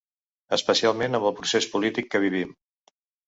[0.55, 2.57] Especialment amb el procés polític que vivim.